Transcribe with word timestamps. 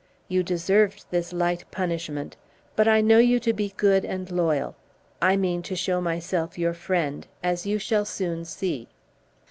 You 0.27 0.41
deserved 0.41 1.05
this 1.11 1.31
light 1.31 1.69
punishment; 1.69 2.35
but 2.75 2.87
I 2.87 3.01
know 3.01 3.19
you 3.19 3.39
to 3.41 3.53
be 3.53 3.71
good 3.77 4.03
and 4.03 4.31
loyal; 4.31 4.75
I 5.21 5.35
mean 5.37 5.61
to 5.61 5.75
show 5.75 6.01
myself 6.01 6.57
your 6.57 6.73
friend, 6.73 7.27
as 7.43 7.67
you 7.67 7.77
shall 7.77 8.05
soon 8.05 8.43
see." 8.45 8.87